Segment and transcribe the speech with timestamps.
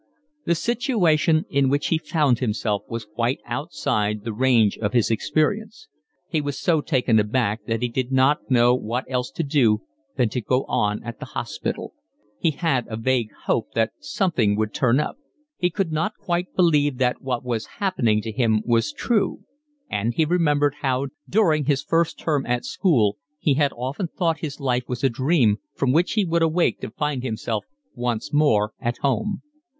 [0.45, 5.89] The situation in which he found himself was quite outside the range of his experience.
[6.27, 9.83] He was so taken aback that he did not know what else to do
[10.17, 11.93] than to go on at the hospital;
[12.39, 15.17] he had a vague hope that something would turn up;
[15.59, 19.43] he could not quite believe that what was happening to him was true;
[19.87, 24.59] and he remembered how during his first term at school he had often thought his
[24.59, 28.97] life was a dream from which he would awake to find himself once more at
[29.03, 29.43] home.